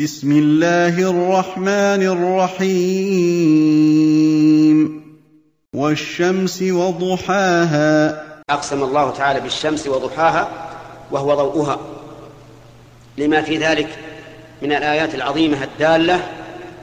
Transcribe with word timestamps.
بسم 0.00 0.32
الله 0.32 1.10
الرحمن 1.10 2.02
الرحيم. 2.02 3.14
والشمس 5.74 6.62
وضحاها. 6.62 8.24
أقسم 8.50 8.82
الله 8.82 9.10
تعالى 9.10 9.40
بالشمس 9.40 9.86
وضحاها 9.86 10.48
وهو 11.10 11.34
ضوءها. 11.34 11.80
لما 13.18 13.42
في 13.42 13.56
ذلك 13.56 13.98
من 14.62 14.72
الآيات 14.72 15.14
العظيمة 15.14 15.64
الدالة 15.64 16.28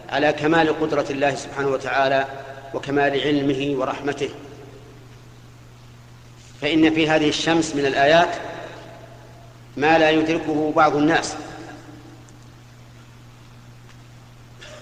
على 0.10 0.34
كمال 0.34 0.80
قدرة 0.82 1.06
الله 1.10 1.36
سبحانه 1.36 1.68
وتعالى 1.68 2.26
وكمال 2.74 3.22
علمه 3.22 3.80
ورحمته. 3.80 4.30
فإن 6.62 6.94
في 6.94 7.10
هذه 7.10 7.30
الشمس 7.30 7.76
من 7.76 7.86
الآيات 7.86 8.36
ما 9.78 9.98
لا 9.98 10.10
يدركه 10.10 10.74
بعض 10.76 10.96
الناس. 10.96 11.36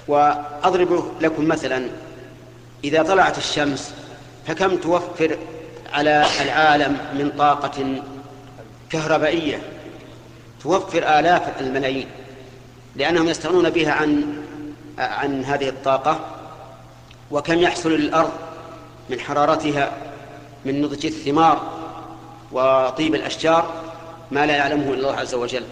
وأضرب 0.09 1.11
لكم 1.21 1.47
مثلا 1.47 1.87
إذا 2.83 3.03
طلعت 3.03 3.37
الشمس 3.37 3.93
فكم 4.47 4.77
توفر 4.77 5.37
على 5.93 6.25
العالم 6.41 6.97
من 7.13 7.31
طاقة 7.37 8.01
كهربائية؟ 8.89 9.61
توفر 10.63 11.19
آلاف 11.19 11.61
الملايين 11.61 12.07
لأنهم 12.95 13.29
يستغنون 13.29 13.69
بها 13.69 13.91
عن 13.91 14.23
عن 14.97 15.45
هذه 15.45 15.69
الطاقة. 15.69 16.19
وكم 17.31 17.59
يحصل 17.59 17.91
للأرض 17.91 18.31
من 19.09 19.19
حرارتها 19.19 19.91
من 20.65 20.81
نضج 20.81 21.05
الثمار 21.05 21.61
وطيب 22.51 23.15
الأشجار؟ 23.15 23.73
ما 24.31 24.45
لا 24.45 24.55
يعلمه 24.55 24.83
إلا 24.83 24.93
الله 24.93 25.15
عز 25.15 25.33
وجل. 25.33 25.63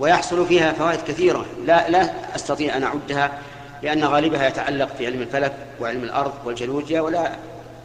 ويحصل 0.00 0.46
فيها 0.46 0.72
فوائد 0.72 1.00
كثيرة. 1.00 1.46
لا 1.66 1.90
لا 1.90 2.10
أستطيع 2.36 2.76
أن 2.76 2.82
أعدها 2.82 3.38
لأن 3.82 4.04
غالبها 4.04 4.48
يتعلق 4.48 4.96
في 4.98 5.06
علم 5.06 5.22
الفلك 5.22 5.52
وعلم 5.80 6.04
الأرض 6.04 6.32
والجيولوجيا 6.44 7.00
ولا 7.00 7.32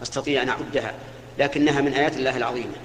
أستطيع 0.03 0.41
أن 0.41 0.49
أعدها 0.49 0.93
لكنها 1.39 1.81
من 1.81 1.93
آيات 1.93 2.17
الله 2.17 2.37
العظيمة. 2.37 2.75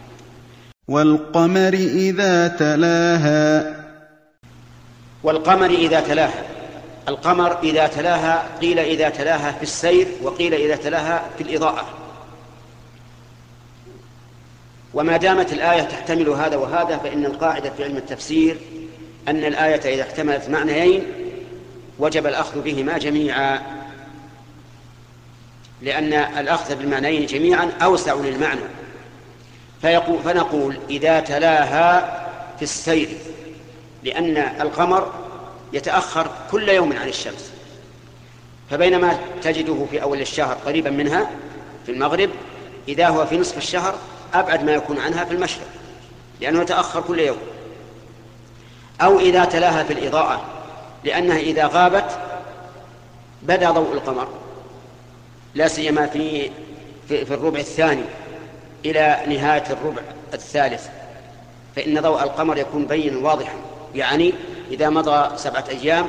والقمر 0.89 1.75
إذا 1.75 2.49
تلاها. 2.49 3.77
والقمر 5.23 5.71
إذا 5.71 6.01
تلاها. 6.01 6.43
القمر 7.09 7.59
إذا 7.63 7.87
تلاها 7.87 8.47
قيل 8.61 8.79
إذا 8.79 9.09
تلاها 9.09 9.53
في 9.53 9.63
السير 9.63 10.07
وقيل 10.23 10.55
إذا 10.55 10.77
تلاها 10.77 11.23
في 11.39 11.43
الإضاءة. 11.45 11.87
وما 14.95 15.17
دامت 15.17 15.53
الآية 15.53 15.83
تحتمل 15.83 16.29
هذا 16.29 16.57
وهذا 16.57 16.97
فإن 16.97 17.25
القاعدة 17.25 17.71
في 17.71 17.85
علم 17.85 17.97
التفسير 17.97 18.57
أن 19.29 19.45
الآية 19.45 19.95
إذا 19.95 20.03
احتملت 20.03 20.49
معنيين 20.49 21.07
وجب 21.99 22.27
الأخذ 22.27 22.61
بهما 22.61 22.99
جميعا 22.99 23.63
لأن 25.83 26.13
الأخذ 26.13 26.75
بالمعنيين 26.75 27.27
جميعا 27.27 27.71
أوسع 27.83 28.15
للمعنى. 28.15 28.61
فيقول 29.83 30.19
فنقول 30.19 30.79
إذا 30.91 31.21
تلاها 31.21 32.21
في 32.57 32.63
السير 32.63 33.09
لأن 34.05 34.37
القمر 34.37 35.13
يتأخر 35.73 36.31
كل 36.51 36.69
يوم 36.69 36.93
عن 36.93 37.09
الشمس. 37.09 37.51
فبينما 38.71 39.19
تجده 39.43 39.87
في 39.91 40.03
أول 40.03 40.21
الشهر 40.21 40.55
قريبا 40.55 40.91
منها 40.91 41.31
في 41.87 41.93
المغرب 41.93 42.31
إذا 42.89 43.09
هو 43.09 43.27
في 43.27 43.39
نصف 43.39 43.57
الشهر 43.57 43.95
أبعد 44.35 44.65
ما 44.65 44.73
يكون 44.73 44.99
عنها 44.99 45.25
في 45.25 45.35
المشرق 45.35 45.67
لأنه 46.41 46.63
يتأخر 46.63 47.01
كل 47.01 47.19
يوم. 47.19 47.39
أو 49.03 49.19
إذا 49.19 49.45
تلاها 49.45 49.83
في 49.83 49.93
الإضاءة 49.93 50.41
لأنها 51.05 51.39
إذا 51.39 51.67
غابت 51.67 52.19
بدا 53.43 53.71
ضوء 53.71 53.93
القمر. 53.93 54.29
لا 55.55 55.69
سيما 55.69 56.07
في 56.07 56.51
في, 57.09 57.25
في 57.25 57.35
الربع 57.35 57.59
الثاني 57.59 58.05
إلى 58.85 59.21
نهاية 59.27 59.65
الربع 59.71 60.03
الثالث 60.35 60.89
فإن 61.77 62.01
ضوء 62.01 62.23
القمر 62.23 62.59
يكون 62.59 62.87
بينا 62.87 63.19
واضحا. 63.19 63.55
يعني 63.95 64.35
إذا 64.71 64.91
مضى 64.91 65.37
سبعة 65.37 65.65
أيام 65.69 66.07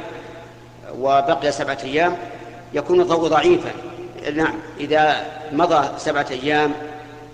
وبقي 0.98 1.52
سبعة 1.52 1.78
أيام 1.84 2.18
يكون 2.74 3.02
الضوء 3.02 3.28
ضعيفا. 3.28 3.72
نعم 4.36 4.56
إذا 4.80 5.26
مضى 5.52 6.00
سبعة 6.00 6.28
أيام 6.32 6.74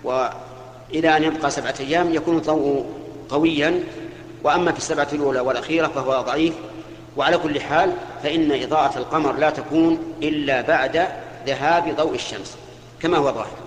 وإلى 0.03 1.17
أن 1.17 1.23
يبقى 1.23 1.51
سبعة 1.51 1.75
أيام 1.79 2.13
يكون 2.13 2.37
الضوء 2.37 2.85
قويا. 3.29 3.83
وأما 4.43 4.71
في 4.71 4.77
السبعة 4.77 5.07
الأولى 5.13 5.39
والأخيرة 5.39 5.87
فهو 5.87 6.21
ضعيف. 6.21 6.53
وعلى 7.17 7.37
كل 7.37 7.61
حال 7.61 7.93
فإن 8.23 8.51
إضاءة 8.51 8.97
القمر 8.97 9.33
لا 9.33 9.49
تكون 9.49 10.13
إلا 10.23 10.61
بعد 10.61 11.07
ذهاب 11.47 11.95
ضوء 11.95 12.15
الشمس 12.15 12.55
كما 13.01 13.17
هو 13.17 13.31
ظاهر. 13.31 13.57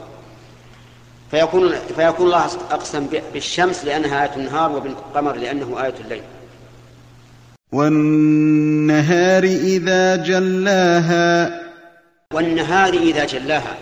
فيكون 1.30 1.74
فيكون 1.96 2.26
الله 2.26 2.44
أقسم 2.70 3.06
بالشمس 3.32 3.84
لأنها 3.84 4.22
آية 4.22 4.36
النهار 4.36 4.72
وبالقمر 4.72 5.36
لأنه 5.36 5.84
آية 5.84 5.94
الليل. 6.00 6.22
والنهار 7.72 9.44
إذا 9.44 10.16
جلاها. 10.16 11.60
والنهار 12.34 12.92
إذا 12.94 13.24
جلاها 13.24 13.74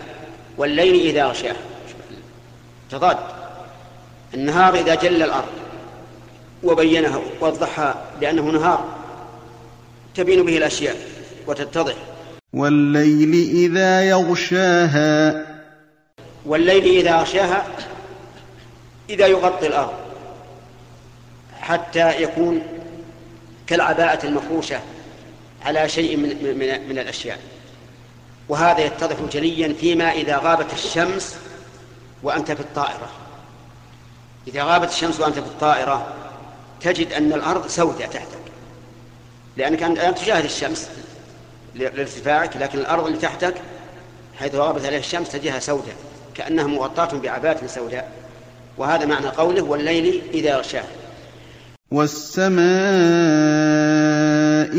والليل 0.57 0.95
إذا 0.95 1.25
غشاها. 1.25 1.55
تضاد. 2.91 3.17
النهار 4.33 4.75
إذا 4.75 4.95
جل 4.95 5.23
الأرض. 5.23 5.58
وبينها 6.63 7.21
وضحها 7.41 8.05
لأنه 8.21 8.43
نهار 8.43 8.85
تبين 10.15 10.45
به 10.45 10.57
الأشياء 10.57 10.95
وتتضح. 11.47 11.95
والليل 12.53 13.33
إذا 13.33 14.03
يغشاها. 14.03 15.45
والليل 16.45 16.83
إذا 16.85 17.21
غشاها 17.21 17.67
إذا 19.09 19.27
يغطي 19.27 19.67
الأرض 19.67 19.93
حتى 21.59 22.23
يكون 22.23 22.61
كالعباءة 23.67 24.25
المفروشة 24.25 24.79
على 25.65 25.89
شيء 25.89 26.17
من, 26.17 26.29
من, 26.29 26.89
من 26.89 26.99
الأشياء. 26.99 27.39
وهذا 28.49 28.79
يتضح 28.79 29.15
جليا 29.31 29.73
فيما 29.73 30.11
إذا 30.11 30.37
غابت 30.37 30.73
الشمس 30.73 31.37
وأنت 32.23 32.51
في 32.51 32.59
الطائرة. 32.59 33.09
إذا 34.47 34.63
غابت 34.63 34.89
الشمس 34.89 35.19
وأنت 35.19 35.39
في 35.39 35.45
الطائرة 35.45 36.07
تجد 36.81 37.13
أن 37.13 37.33
الأرض 37.33 37.67
سوداء 37.67 38.07
تحتك. 38.07 38.39
لأنك 39.57 39.83
أنت 39.83 40.17
تشاهد 40.17 40.43
الشمس 40.43 40.89
لارتفاعك 41.75 42.57
لكن 42.57 42.79
الأرض 42.79 43.05
اللي 43.05 43.17
تحتك 43.17 43.55
حيث 44.39 44.55
غابت 44.55 44.85
عليها 44.85 44.99
الشمس 44.99 45.29
تجدها 45.29 45.59
سوداء 45.59 45.95
كأنها 46.35 46.67
مغطاة 46.67 47.17
بعباءة 47.17 47.67
سوداء. 47.67 48.11
وهذا 48.77 49.05
معنى 49.05 49.27
قوله 49.27 49.61
والليل 49.61 50.21
إذا 50.33 50.57
غشاه. 50.57 50.83
والسماء 51.91 52.59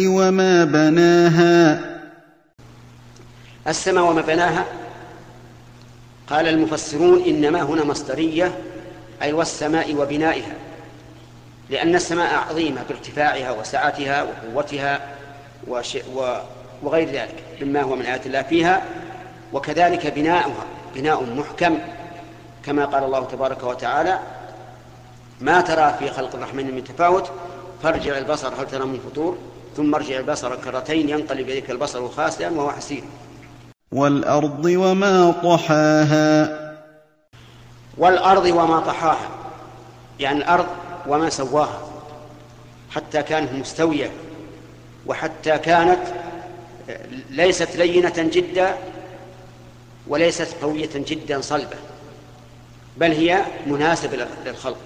وما 0.06 0.64
بناها. 0.64 1.80
السماء 3.68 4.04
وما 4.04 4.20
بناها. 4.20 4.64
قال 6.30 6.48
المفسرون 6.48 7.22
إنما 7.24 7.62
هنا 7.62 7.84
مصدرية 7.84 8.58
أي 9.22 9.32
والسماء 9.32 9.94
وبنائها. 9.94 10.54
لأن 11.70 11.94
السماء 11.94 12.34
عظيمة 12.34 12.82
بارتفاعها 12.88 13.50
وسعتها 13.50 14.22
وقوتها 14.22 15.00
وش 15.68 15.98
وغير 16.82 17.08
ذلك 17.08 17.44
مما 17.62 17.82
هو 17.82 17.96
من 17.96 18.06
آيات 18.06 18.26
الله 18.26 18.42
فيها 18.42 18.82
وكذلك 19.52 20.06
بناؤها 20.06 20.64
بناء 20.94 21.24
محكم 21.24 21.78
كما 22.64 22.84
قال 22.84 23.04
الله 23.04 23.24
تبارك 23.24 23.62
وتعالى 23.62 24.18
ما 25.40 25.60
ترى 25.60 25.94
في 25.98 26.10
خلق 26.10 26.34
الرحمن 26.34 26.74
من 26.74 26.84
تفاوت 26.84 27.30
فارجع 27.82 28.18
البصر 28.18 28.48
هل 28.48 28.66
ترى 28.66 28.84
من 28.84 29.00
فطور 29.10 29.38
ثم 29.76 29.94
ارجع 29.94 30.18
البصر 30.18 30.56
كرتين 30.56 31.08
ينقلب 31.08 31.48
إليك 31.48 31.70
البصر 31.70 32.08
خاسئا 32.08 32.50
وهو 32.50 32.70
حسير. 32.70 33.04
والأرض 33.92 34.64
وما 34.64 35.30
طحاها. 35.30 36.60
والأرض 37.98 38.44
وما 38.44 38.80
طحاها 38.80 39.28
يعني 40.20 40.38
الأرض 40.38 40.66
وما 41.10 41.30
سواها 41.30 41.80
حتى 42.90 43.22
كانت 43.22 43.52
مستوية 43.52 44.10
وحتى 45.06 45.58
كانت 45.58 46.00
ليست 47.30 47.76
لينة 47.76 48.14
جدا 48.16 48.74
وليست 50.06 50.56
قوية 50.62 50.90
جدا 50.94 51.40
صلبة 51.40 51.76
بل 52.96 53.12
هي 53.12 53.44
مناسبة 53.66 54.26
للخلق 54.46 54.78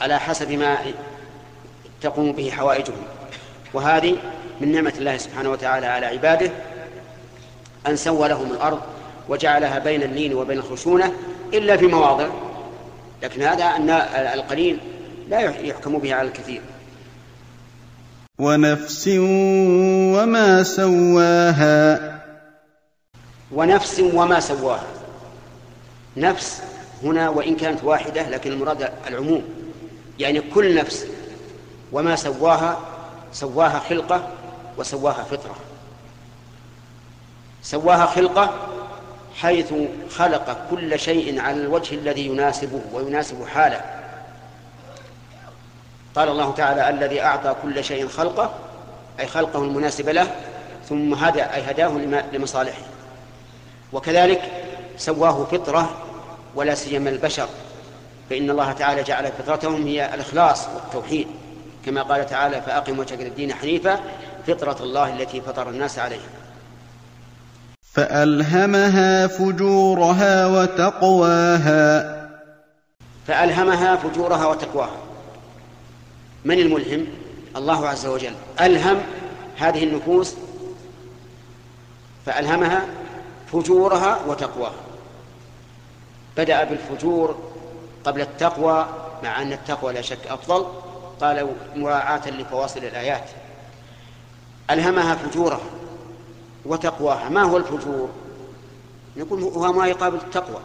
على 0.00 0.18
حسب 0.20 0.52
ما 0.52 0.78
تقوم 2.02 2.32
به 2.32 2.50
حوائجهم. 2.50 3.02
وهذه 3.74 4.16
من 4.60 4.72
نعمة 4.72 4.92
الله 4.98 5.16
سبحانه 5.16 5.50
وتعالى 5.50 5.86
على 5.86 6.06
عباده 6.06 6.50
أن 7.86 7.96
سوى 7.96 8.28
لهم 8.28 8.50
الأرض 8.52 8.80
وجعلها 9.28 9.78
بين 9.78 10.02
اللين 10.02 10.34
وبين 10.34 10.58
الخشونة 10.58 11.12
إلا 11.54 11.76
في 11.76 11.86
مواضع 11.86 12.28
لكن 13.22 13.42
هذا 13.42 13.76
القليل 14.34 14.78
لا 15.28 15.40
يحكم 15.40 15.98
به 15.98 16.14
على 16.14 16.28
الكثير. 16.28 16.60
ونفس 18.38 19.08
وما 19.08 20.62
سواها. 20.62 22.16
ونفس 23.52 24.00
وما 24.00 24.40
سواها. 24.40 24.86
نفس 26.16 26.62
هنا 27.02 27.28
وإن 27.28 27.56
كانت 27.56 27.84
واحدة 27.84 28.28
لكن 28.30 28.52
المراد 28.52 28.90
العموم. 29.06 29.42
يعني 30.18 30.40
كل 30.40 30.74
نفس 30.74 31.06
وما 31.92 32.16
سواها 32.16 32.78
سواها 33.32 33.78
خلقة 33.78 34.28
وسواها 34.78 35.24
فطرة. 35.24 35.56
سواها 37.62 38.06
خلقة 38.06 38.68
حيث 39.36 39.72
خلق 40.10 40.66
كل 40.70 40.98
شيء 40.98 41.40
على 41.40 41.56
الوجه 41.56 41.94
الذي 41.94 42.26
يناسبه 42.26 42.80
ويناسب 42.92 43.46
حاله. 43.46 43.95
قال 46.16 46.28
الله 46.28 46.52
تعالى 46.52 46.90
الذي 46.90 47.22
أعطى 47.22 47.54
كل 47.62 47.84
شيء 47.84 48.08
خلقه 48.08 48.50
أي 49.20 49.26
خلقه 49.26 49.62
المناسب 49.62 50.08
له 50.08 50.26
ثم 50.88 51.14
هدى 51.14 51.42
أي 51.42 51.70
هداه 51.70 51.88
لمصالحه. 52.32 52.82
وكذلك 53.92 54.42
سواه 54.96 55.44
فطرة 55.44 55.90
ولا 56.54 56.74
سيما 56.74 57.10
البشر 57.10 57.48
فإن 58.30 58.50
الله 58.50 58.72
تعالى 58.72 59.02
جعل 59.02 59.32
فطرتهم 59.32 59.86
هي 59.86 60.14
الإخلاص 60.14 60.68
والتوحيد. 60.74 61.26
كما 61.86 62.02
قال 62.02 62.26
تعالى 62.26 62.60
فأقم 62.62 62.98
وجهك 62.98 63.20
للدين 63.20 63.54
حنيفا 63.54 64.00
فطرة 64.46 64.76
الله 64.80 65.16
التي 65.16 65.40
فطر 65.40 65.68
الناس 65.68 65.98
عليها. 65.98 66.28
فألهمها 67.92 69.26
فجورها 69.26 70.46
وتقواها. 70.46 72.16
فألهمها 73.26 73.96
فجورها 73.96 74.46
وتقواها. 74.46 74.96
من 76.44 76.58
الملهم؟ 76.58 77.06
الله 77.56 77.88
عز 77.88 78.06
وجل. 78.06 78.34
ألهم 78.60 79.02
هذه 79.56 79.84
النفوس 79.84 80.34
فألهمها 82.26 82.86
فجورها 83.52 84.20
وتقواها. 84.26 84.74
بدأ 86.36 86.64
بالفجور 86.64 87.38
قبل 88.04 88.20
التقوى 88.20 88.86
مع 89.22 89.42
أن 89.42 89.52
التقوى 89.52 89.92
لا 89.92 90.00
شك 90.00 90.26
أفضل. 90.26 90.66
قال 91.20 91.54
مراعاة 91.76 92.30
لفواصل 92.30 92.80
الآيات. 92.80 93.30
ألهمها 94.70 95.14
فجورها 95.14 95.60
وتقواها. 96.64 97.28
ما 97.28 97.42
هو 97.42 97.56
الفجور؟ 97.56 98.08
نقول 99.16 99.42
هو 99.42 99.72
ما 99.72 99.86
يقابل 99.86 100.16
التقوى. 100.16 100.60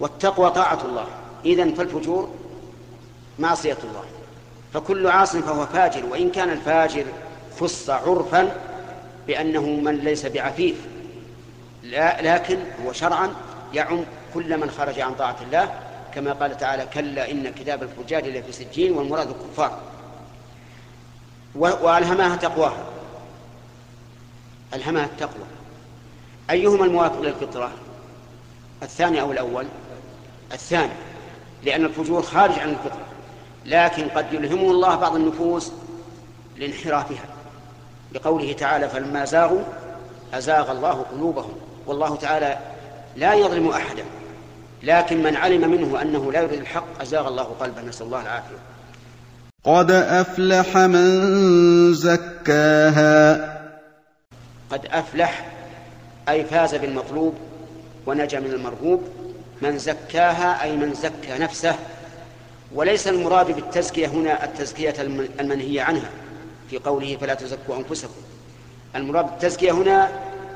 والتقوى 0.00 0.50
طاعة 0.50 0.78
الله. 0.84 1.06
إذن 1.44 1.74
فالفجور 1.74 2.30
معصية 3.38 3.78
الله. 3.84 4.04
فكل 4.74 5.06
عاص 5.06 5.36
فهو 5.36 5.66
فاجر 5.66 6.06
وإن 6.06 6.30
كان 6.30 6.50
الفاجر 6.50 7.04
خص 7.60 7.90
عرفا 7.90 8.56
بأنه 9.26 9.62
من 9.62 9.96
ليس 9.96 10.26
بعفيف. 10.26 10.76
لا 11.82 12.34
لكن 12.34 12.58
هو 12.84 12.92
شرعا 12.92 13.30
يعم 13.74 14.00
كل 14.34 14.58
من 14.58 14.70
خرج 14.70 15.00
عن 15.00 15.14
طاعة 15.14 15.36
الله 15.42 15.74
كما 16.14 16.32
قال 16.32 16.56
تعالى 16.56 16.86
كلا 16.94 17.30
إن 17.30 17.52
كتاب 17.52 17.82
الفجار 17.82 18.26
لفي 18.26 18.52
سجين 18.52 18.92
والمراد 18.92 19.28
الكفار. 19.28 19.80
وألهمها 21.54 22.36
تقواها. 22.36 22.84
ألهمها 24.74 25.04
التقوى. 25.04 25.44
أيهما 26.50 26.84
الموافق 26.84 27.20
للفطرة؟ 27.20 27.70
الثاني 28.82 29.20
أو 29.20 29.32
الأول؟ 29.32 29.66
الثاني 30.52 30.92
لأن 31.62 31.84
الفجور 31.84 32.22
خارج 32.22 32.58
عن 32.58 32.68
الفطرة. 32.68 33.13
لكن 33.66 34.08
قد 34.08 34.32
يلهمه 34.32 34.70
الله 34.70 34.96
بعض 34.96 35.16
النفوس 35.16 35.72
لانحرافها. 36.56 37.24
لقوله 38.12 38.52
تعالى 38.52 38.88
فلما 38.88 39.24
زاغوا 39.24 39.62
أزاغ 40.34 40.72
الله 40.72 41.06
قلوبهم. 41.12 41.52
والله 41.86 42.16
تعالى 42.16 42.58
لا 43.16 43.34
يظلم 43.34 43.68
أحدا. 43.68 44.04
لكن 44.82 45.22
من 45.22 45.36
علم 45.36 45.70
منه 45.70 46.02
أنه 46.02 46.32
لا 46.32 46.40
يريد 46.40 46.60
الحق 46.60 47.02
أزاغ 47.02 47.28
الله 47.28 47.42
قلبه. 47.42 47.82
نسأل 47.82 48.06
الله 48.06 48.22
العافية. 48.22 48.56
قد 49.64 49.90
أفلح 49.90 50.76
من 50.76 51.94
زكاها. 51.94 53.54
قد 54.70 54.86
أفلح 54.86 55.46
أي 56.28 56.44
فاز 56.44 56.74
بالمطلوب 56.74 57.34
ونجا 58.06 58.40
من 58.40 58.52
المرغوب. 58.52 59.02
من 59.62 59.78
زكاها 59.78 60.62
أي 60.62 60.76
من 60.76 60.94
زكى 60.94 61.38
نفسه 61.38 61.74
وليس 62.74 63.08
المراد 63.08 63.46
بالتزكية 63.46 64.06
هنا 64.06 64.44
التزكية 64.44 64.94
المنهية 65.40 65.82
عنها 65.82 66.10
في 66.70 66.78
قوله 66.78 67.16
فلا 67.16 67.34
تزكوا 67.34 67.76
أنفسكم. 67.76 68.20
المراد 68.96 69.24
بالتزكية 69.26 69.72
هنا 69.72 70.08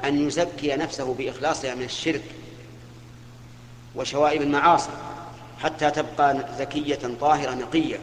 أن 0.05 0.27
يزكي 0.27 0.77
نفسه 0.77 1.15
بإخلاصها 1.15 1.75
من 1.75 1.83
الشرك 1.85 2.23
وشوائب 3.97 4.43
المعاصي 4.43 4.91
حتى 5.59 5.91
تبقى 5.91 6.45
زكية 6.59 6.99
طاهرة 7.21 7.55
نقية. 7.55 7.99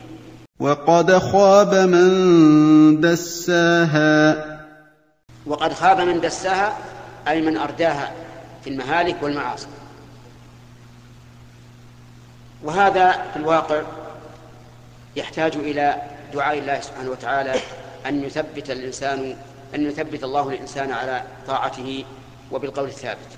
وقد 0.59 1.17
خاب 1.17 1.75
من 1.75 3.01
دساها. 3.01 4.45
وقد 5.45 5.73
خاب 5.73 6.01
من 6.01 6.21
دساها 6.21 6.77
أي 7.27 7.41
من 7.41 7.57
أرداها 7.57 8.11
في 8.63 8.69
المهالك 8.69 9.23
والمعاصي. 9.23 9.67
وهذا 12.63 13.11
في 13.11 13.39
الواقع 13.39 13.81
يحتاج 15.15 15.55
إلى 15.55 16.01
دعاء 16.33 16.57
الله 16.57 16.81
سبحانه 16.81 17.09
وتعالى 17.09 17.53
أن 18.05 18.23
يثبت 18.23 18.71
الإنسان 18.71 19.35
أن 19.75 19.87
يثبت 19.87 20.23
الله 20.23 20.49
الإنسان 20.49 20.91
على 20.91 21.23
طاعته 21.47 22.05
وبالقول 22.51 22.87
الثابت. 22.87 23.31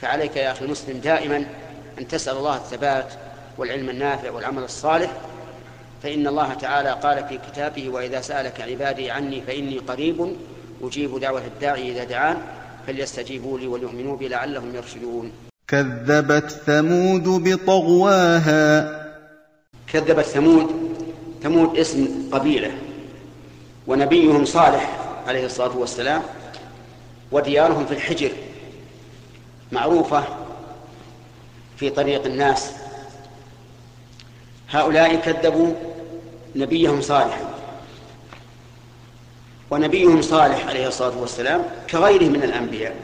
فعليك 0.00 0.36
يا 0.36 0.52
أخي 0.52 0.64
المسلم 0.64 0.98
دائما 0.98 1.44
أن 1.98 2.08
تسأل 2.08 2.36
الله 2.36 2.56
الثبات 2.56 3.12
والعلم 3.58 3.90
النافع 3.90 4.30
والعمل 4.30 4.62
الصالح. 4.62 5.10
فإن 6.02 6.26
الله 6.26 6.54
تعالى 6.54 6.90
قال 6.90 7.28
في 7.28 7.38
كتابه 7.50 7.88
وإذا 7.88 8.20
سألك 8.20 8.60
عبادي 8.60 9.10
عني 9.10 9.40
فإني 9.40 9.78
قريب 9.78 10.36
أجيب 10.82 11.20
دعوة 11.20 11.42
الداعي 11.46 11.92
إذا 11.92 12.04
دعان 12.04 12.36
فليستجيبوا 12.86 13.58
لي 13.58 13.66
وليؤمنوا 13.66 14.16
بي 14.16 14.28
لعلهم 14.28 14.74
يرشدون. 14.74 15.32
كذبت 15.68 16.50
ثمود 16.50 17.28
بطغواها. 17.28 19.02
كذبت 19.92 20.24
ثمود 20.24 20.81
ثمود 21.42 21.78
اسم 21.78 22.28
قبيلة 22.32 22.70
ونبيهم 23.86 24.44
صالح 24.44 24.98
عليه 25.26 25.46
الصلاة 25.46 25.76
والسلام 25.76 26.22
وديارهم 27.32 27.86
في 27.86 27.94
الحجر 27.94 28.30
معروفة 29.72 30.24
في 31.76 31.90
طريق 31.90 32.24
الناس. 32.24 32.72
هؤلاء 34.70 35.16
كذبوا 35.16 35.74
نبيهم 36.56 37.00
صالحا 37.00 37.52
ونبيهم 39.70 40.22
صالح 40.22 40.66
عليه 40.66 40.88
الصلاة 40.88 41.18
والسلام 41.18 41.64
كغيره 41.90 42.24
من 42.24 42.42
الأنبياء 42.42 42.96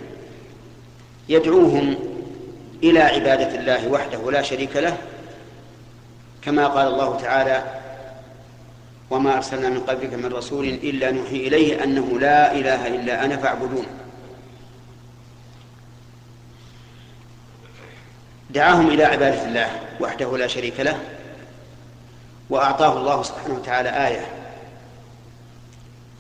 يدعوهم 1.29 1.95
إلى 2.83 3.01
عبادة 3.01 3.61
الله 3.61 3.89
وحده 3.89 4.31
لا 4.31 4.43
شريك 4.43 4.77
له 4.77 4.97
كما 6.43 6.67
قال 6.67 6.87
الله 6.87 7.17
تعالى 7.17 7.65
وما 9.11 9.37
أرسلنا 9.37 9.69
من 9.69 9.81
قبلك 9.81 10.15
من 10.15 10.33
رسول 10.33 10.65
إلا 10.65 11.11
نوحي 11.11 11.37
إليه 11.37 11.85
أنه 11.85 12.19
لا 12.19 12.53
إله 12.53 12.87
إلا 12.87 13.25
أنا 13.25 13.37
فاعبدون. 13.37 13.87
دعاهم 18.51 18.89
إلى 18.89 19.05
عبادة 19.05 19.45
الله 19.47 19.81
وحده 20.01 20.37
لا 20.37 20.47
شريك 20.47 20.81
له 20.81 20.99
وأعطاه 22.51 22.99
الله 22.99 23.23
سبحانه 23.23 23.55
وتعالى 23.55 23.89
آية 24.09 24.27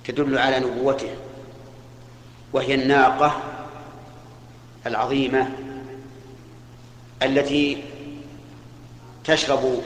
تدل 0.04 0.38
على 0.38 0.60
نبوته 0.60 1.10
وهي 2.52 2.74
الناقة 2.74 3.42
العظيمة 4.86 5.50
التي 7.22 7.84
تشرب 9.24 9.82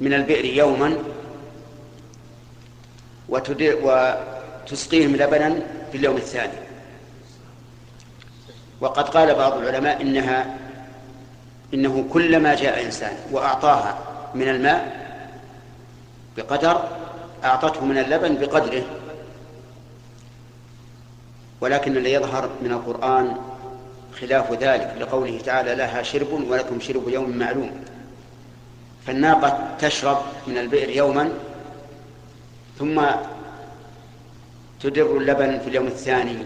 من 0.00 0.12
البئر 0.14 0.44
يوما 0.44 0.96
وتسقيهم 3.30 5.16
لبنا 5.16 5.54
في 5.92 5.98
اليوم 5.98 6.16
الثاني. 6.16 6.52
وقد 8.80 9.08
قال 9.08 9.34
بعض 9.34 9.56
العلماء 9.56 10.02
انها 10.02 10.56
إنه 11.74 12.04
كلما 12.12 12.54
جاء 12.54 12.84
إنسان 12.84 13.12
وأعطاها 13.32 13.98
من 14.34 14.48
الماء 14.48 15.00
بقدر 16.36 16.88
أعطته 17.44 17.84
من 17.84 17.98
اللبن 17.98 18.34
بقدره. 18.34 18.82
ولكن 21.60 21.96
الذي 21.96 22.12
يظهر 22.12 22.50
من 22.62 22.72
القرآن 22.72 23.36
خلاف 24.20 24.52
ذلك 24.52 24.94
لقوله 25.00 25.40
تعالى 25.44 25.74
لها 25.74 26.02
شرب 26.02 26.32
ولكم 26.48 26.80
شرب 26.80 27.08
يوم 27.08 27.30
معلوم. 27.30 27.84
فالناقة 29.06 29.76
تشرب 29.78 30.22
من 30.46 30.58
البئر 30.58 30.90
يوما 30.90 31.32
ثم 32.80 33.02
تدر 34.80 35.16
اللبن 35.16 35.58
في 35.58 35.68
اليوم 35.68 35.86
الثاني. 35.86 36.44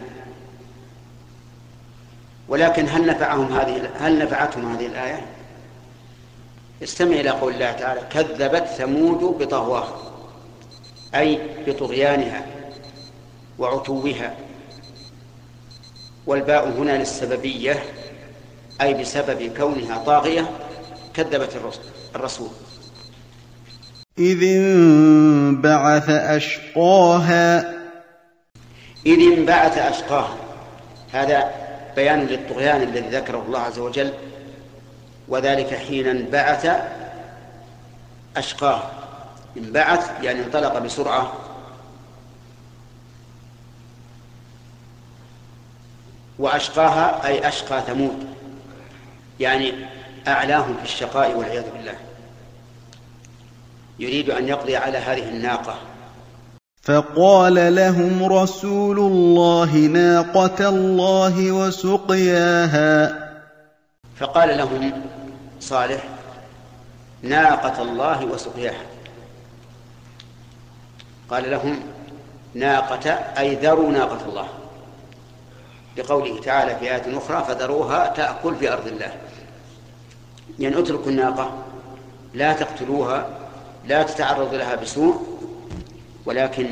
ولكن 2.49 2.89
هل 2.89 3.07
نفعهم 3.07 3.53
هذه 3.53 3.91
هل 3.99 4.19
نفعتهم 4.19 4.73
هذه 4.73 4.87
الآية؟ 4.87 5.27
استمع 6.83 7.17
إلى 7.17 7.31
قول 7.31 7.55
الله 7.55 7.73
تعالى 7.73 8.01
كذبت 8.11 8.67
ثمود 8.67 9.39
بطغواها 9.39 9.97
أي 11.15 11.41
بطغيانها 11.67 12.47
وعتوها. 13.59 14.37
والباء 16.27 16.69
هنا 16.69 16.99
للسببية 16.99 17.83
أي 18.81 18.95
بسبب 18.95 19.57
كونها 19.57 19.99
طاغية 19.99 20.51
كذبت 21.15 21.77
الرسول. 22.15 22.51
إذ 24.19 24.43
انبعث 24.43 26.11
أشقاها. 26.11 27.75
إذ 29.07 29.39
انبعث 29.39 29.79
أشقاها. 29.79 30.37
هذا 31.13 31.51
بيان 31.97 32.21
للطغيان 32.21 32.83
الذي 32.83 33.17
ذكره 33.17 33.45
الله 33.47 33.61
عز 33.61 33.79
وجل. 33.79 34.13
وذلك 35.29 35.75
حين 35.75 36.07
انبعث 36.07 36.83
أشقاها. 38.37 38.91
انبعث 39.57 40.11
يعني 40.23 40.45
انطلق 40.45 40.79
بسرعة. 40.79 41.33
وأشقاها 46.39 47.27
أي 47.27 47.49
أشقى 47.49 47.83
ثمود. 47.87 48.27
يعني 49.41 49.73
أعلاهم 50.29 50.77
في 50.77 50.85
الشقاء 50.85 51.37
والعياذ 51.37 51.71
بالله. 51.71 51.95
يريد 53.99 54.31
أن 54.31 54.49
يقضي 54.49 54.77
على 54.77 54.99
هذه 54.99 55.29
الناقة. 55.29 55.75
فقال 56.83 57.75
لهم 57.75 58.25
رسول 58.25 58.99
الله 58.99 59.77
ناقة 59.77 60.69
الله 60.69 61.53
وسقياها. 61.53 63.25
فقال 64.17 64.59
لهم 64.59 65.03
صالح 65.61 66.05
ناقة 67.23 67.83
الله 67.83 68.25
وسقياها. 68.25 68.87
قال 71.31 71.51
لهم 71.51 71.81
ناقة 72.55 73.11
أي 73.11 73.55
ذروا 73.55 73.93
ناقة 73.93 74.29
الله. 74.29 74.49
لقوله 75.97 76.41
تعالى 76.41 76.77
في 76.77 76.95
آية 76.95 77.19
أخرى 77.19 77.45
فذروها 77.49 78.07
تأكل 78.07 78.57
في 78.57 78.73
أرض 78.73 78.87
الله. 78.87 79.13
يعني 80.59 80.79
اتركوا 80.79 81.11
الناقة 81.11 81.65
لا 82.35 82.53
تقتلوها 82.53 83.44
لا 83.89 84.03
تتعرض 84.03 84.55
لها 84.55 84.75
بسوء 84.75 85.15
ولكن 86.27 86.67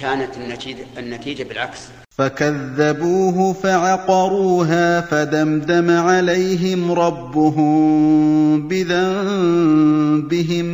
كانت 0.00 0.36
النتيجة, 0.36 0.86
النتيجة 0.98 1.42
بالعكس. 1.42 1.88
فكذبوه 2.18 3.52
فعقروها 3.52 5.00
فدمدم 5.00 5.90
عليهم 5.90 6.92
ربهم 6.92 8.68
بذنبهم 8.68 9.98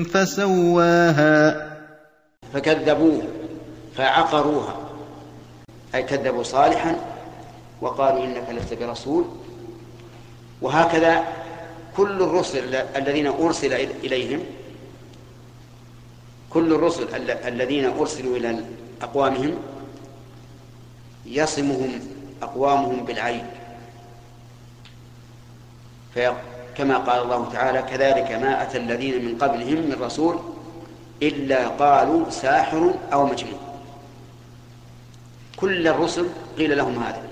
فسواها. 0.04 1.66
فكذبوه 2.54 3.22
فعقروها. 3.96 4.76
أي 5.94 6.02
كذبوا 6.02 6.42
صالحا 6.42 6.96
وقالوا 7.80 8.24
إنك 8.24 8.50
لست 8.50 8.74
برسول. 8.74 9.24
وهكذا 10.62 11.24
كل 11.96 12.22
الرسل 12.22 12.74
الذين 12.74 13.26
أرسل 13.26 13.72
إليهم 14.04 14.40
كل 16.54 16.72
الرسل 16.72 17.14
الذين 17.46 17.84
أرسلوا 17.84 18.36
إلى 18.36 18.64
أقوامهم 19.02 19.54
يصمهم 21.26 22.00
أقوامهم 22.42 23.04
بالعين. 23.04 23.46
كما 26.76 26.96
قال 26.98 27.22
الله 27.22 27.52
تعالى 27.52 27.82
كذلك 27.82 28.32
ما 28.32 28.62
أتى 28.62 28.78
الذين 28.78 29.24
من 29.24 29.38
قبلهم 29.38 29.74
من 29.74 29.96
رسول 30.00 30.38
إلا 31.22 31.68
قالوا 31.68 32.30
ساحر 32.30 32.94
أو 33.12 33.26
مجنون. 33.26 33.58
كل 35.56 35.88
الرسل 35.88 36.28
قيل 36.58 36.76
لهم 36.76 37.02
هذا 37.02 37.22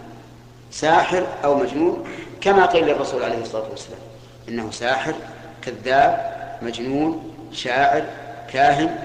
ساحر 0.71 1.27
أو 1.45 1.59
مجنون 1.59 2.05
كما 2.41 2.67
قيل 2.67 2.87
للرسول 2.87 3.23
عليه 3.23 3.43
الصلاة 3.43 3.71
والسلام 3.71 3.99
إنه 4.49 4.71
ساحر 4.71 5.15
كذاب 5.63 6.33
مجنون 6.63 7.35
شاعر 7.53 8.05
كاهن 8.53 8.99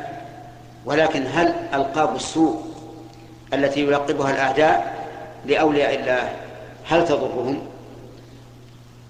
ولكن 0.86 1.28
هل 1.28 1.56
ألقاب 1.74 2.16
السوء 2.16 2.66
التي 3.54 3.80
يلقبها 3.82 4.32
الأعداء 4.32 5.08
لأولياء 5.46 5.96
الله 5.96 6.36
هل 6.86 7.08
تضرهم؟ 7.08 7.68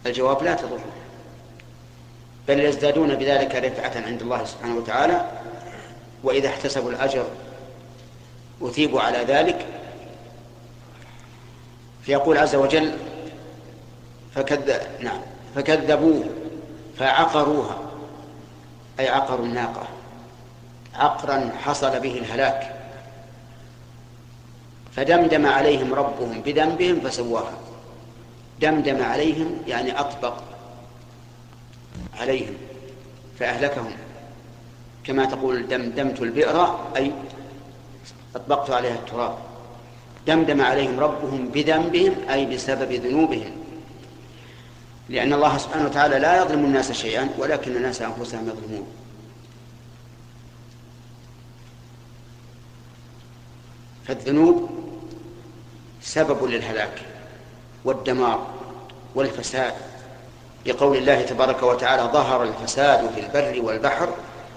الجواب 0.06 0.44
لا 0.44 0.54
تضرهم 0.54 0.92
بل 2.48 2.60
يزدادون 2.60 3.16
بذلك 3.16 3.56
رفعة 3.56 4.06
عند 4.06 4.22
الله 4.22 4.46
سبحانه 4.46 4.76
وتعالى 4.76 5.26
وإذا 6.24 6.48
احتسبوا 6.48 6.92
الأجر 6.92 7.26
أثيبوا 8.62 9.02
على 9.02 9.18
ذلك. 9.18 9.66
فيقول 12.04 12.38
عز 12.38 12.56
وجل 12.56 12.98
فكذب 14.36 14.82
نعم 15.00 15.22
فكذبوه 15.56 16.24
فعقروها 16.98 17.78
أي 19.00 19.10
عقروا 19.10 19.46
الناقة. 19.46 19.88
عقرا 20.98 21.52
حصل 21.64 22.00
به 22.00 22.18
الهلاك. 22.18 22.76
فدمدم 24.96 25.46
عليهم 25.46 25.94
ربهم 25.94 26.42
بذنبهم 26.42 27.00
فسواها. 27.00 27.54
دمدم 28.62 29.04
عليهم 29.04 29.58
يعني 29.68 30.00
أطبق 30.00 30.34
عليهم 32.20 32.54
فأهلكهم. 33.40 33.92
كما 35.04 35.26
تقول 35.26 35.68
دمدمت 35.68 36.22
البئر 36.22 36.80
أي 36.96 37.12
أطبقت 38.36 38.70
عليها 38.70 38.96
التراب. 38.96 39.38
دمدم 40.28 40.62
عليهم 40.62 41.00
ربهم 41.00 41.48
بذنبهم 41.48 42.16
أي 42.30 42.46
بسبب 42.46 42.92
ذنوبهم. 42.92 43.52
لأن 45.10 45.34
الله 45.34 45.58
سبحانه 45.58 45.86
وتعالى 45.86 46.20
لا 46.20 46.42
يظلم 46.42 46.66
الناس 46.66 46.92
شيئا 46.92 47.30
ولكن 47.38 47.76
الناس 47.76 48.02
أنفسهم 48.02 48.48
يظلمون. 48.48 48.88
فالذنوب 54.08 54.70
سبب 56.02 56.46
للهلاك 56.46 57.02
والدمار 57.86 58.48
والفساد. 59.16 59.74
لقول 60.66 60.98
الله 60.98 61.22
تبارك 61.22 61.64
وتعالى 61.64 62.10
ظهر 62.14 62.44
الفساد 62.44 63.10
في 63.16 63.20
البر 63.20 63.66
والبحر 63.66 64.10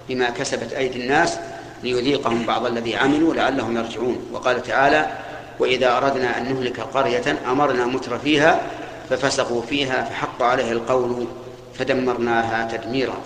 بما 0.09 0.29
كسبت 0.29 0.73
أيدي 0.73 1.03
الناس 1.03 1.37
ليذيقهم 1.83 2.45
بعض 2.45 2.65
الذي 2.65 2.95
عملوا 2.95 3.33
لعلهم 3.33 3.77
يرجعون 3.77 4.17
وقال 4.33 4.63
تعالى 4.63 5.11
وإذا 5.59 5.97
أردنا 5.97 6.37
أن 6.37 6.53
نهلك 6.53 6.79
قرية 6.79 7.37
أمرنا 7.47 7.85
متر 7.85 8.17
فيها 8.19 8.61
ففسقوا 9.09 9.61
فيها 9.61 10.03
فحق 10.03 10.41
عليه 10.43 10.71
القول 10.71 11.27
فدمرناها 11.73 12.77
تدميرا 12.77 13.17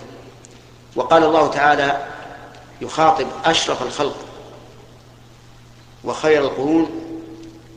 وقال 0.96 1.24
الله 1.24 1.46
تعالى 1.50 1.98
يخاطب 2.80 3.26
أشرف 3.44 3.82
الخلق 3.82 4.25
وخير 6.06 6.42
القرون 6.42 6.90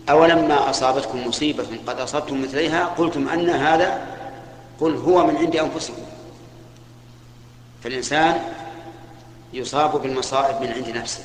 أولما 0.09 0.69
أصابتكم 0.69 1.27
مصيبة 1.27 1.67
قد 1.87 1.99
أصبتم 1.99 2.41
مثليها 2.41 2.85
قلتم 2.85 3.29
أن 3.29 3.49
هذا 3.49 4.01
قل 4.79 4.95
هو 4.95 5.25
من 5.25 5.37
عند 5.37 5.55
أنفسكم. 5.55 6.01
فالإنسان 7.83 8.41
يصاب 9.53 10.01
بالمصائب 10.01 10.61
من 10.61 10.71
عند 10.71 10.97
نفسه. 10.97 11.23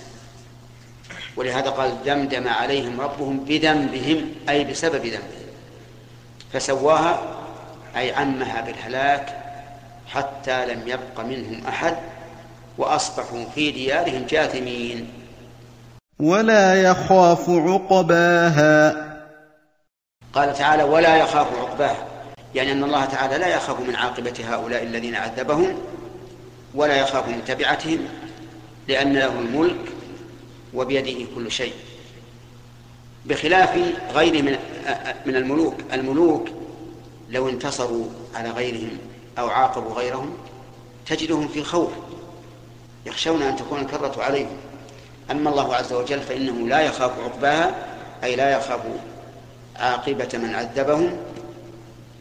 ولهذا 1.36 1.70
قال 1.70 2.02
دمدم 2.04 2.48
عليهم 2.48 3.00
ربهم 3.00 3.40
بذنبهم 3.44 4.30
أي 4.48 4.64
بسبب 4.64 5.06
ذنبهم. 5.06 5.44
فسواها 6.52 7.36
أي 7.96 8.12
عمها 8.12 8.60
بالهلاك 8.60 9.40
حتى 10.06 10.66
لم 10.66 10.82
يبق 10.86 11.20
منهم 11.20 11.66
أحد 11.66 11.96
وأصبحوا 12.78 13.44
في 13.54 13.70
ديارهم 13.70 14.26
جاثمين. 14.28 15.23
ولا 16.18 16.74
يخاف 16.74 17.50
عقباها. 17.50 19.04
قال 20.32 20.54
تعالى 20.54 20.82
ولا 20.82 21.16
يخاف 21.16 21.46
عقباها. 21.58 22.06
يعني 22.54 22.72
أن 22.72 22.84
الله 22.84 23.04
تعالى 23.04 23.38
لا 23.38 23.46
يخاف 23.46 23.80
من 23.80 23.96
عاقبة 23.96 24.34
هؤلاء 24.44 24.82
الذين 24.82 25.14
عذبهم 25.14 25.78
ولا 26.74 26.96
يخاف 26.96 27.28
من 27.28 27.44
تبعتهم 27.44 27.98
لأن 28.88 29.12
له 29.12 29.38
الملك 29.38 29.92
وبيده 30.74 31.26
كل 31.34 31.50
شيء. 31.50 31.74
بخلاف 33.24 33.78
غير 34.14 34.42
من 34.42 34.56
من 35.26 35.36
الملوك. 35.36 35.74
الملوك 35.92 36.48
لو 37.30 37.48
انتصروا 37.48 38.06
على 38.34 38.50
غيرهم 38.50 38.98
أو 39.38 39.48
عاقبوا 39.48 39.94
غيرهم 39.94 40.34
تجدهم 41.06 41.48
في 41.48 41.64
خوف 41.64 41.90
يخشون 43.06 43.42
أن 43.42 43.56
تكون 43.56 43.80
الكرة 43.80 44.22
عليهم. 44.22 44.56
أما 45.30 45.50
الله 45.50 45.74
عز 45.74 45.92
وجل 45.92 46.20
فإنه 46.20 46.68
لا 46.68 46.80
يخاف 46.80 47.18
عقباها 47.20 47.74
أي 48.24 48.36
لا 48.36 48.50
يخاف 48.50 48.80
عاقبة 49.76 50.28
من 50.34 50.54
عذبهم 50.54 51.16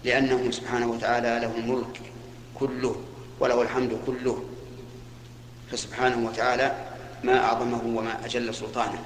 لأنه 0.04 0.52
سبحانه 0.52 0.88
وتعالى 0.88 1.40
له 1.40 1.52
الملك 1.58 2.02
كله 2.60 2.96
وله 3.40 3.62
الحمد 3.62 3.98
كله. 4.06 4.44
فسبحانه 5.72 6.28
وتعالى 6.28 6.76
ما 7.24 7.46
أعظمه 7.46 7.82
وما 7.98 8.26
أجل 8.26 8.56
سلطانه. 8.56 9.02